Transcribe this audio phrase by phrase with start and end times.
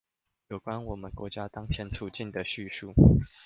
[0.47, 2.91] 有關我們國家當前處境的敘述